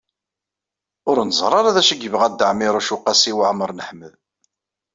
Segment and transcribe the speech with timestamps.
[1.09, 4.13] Ur neẓri ara d acu i yebɣa Dda Ɛmiiruc u Qasi Waɛmer n Ḥmed.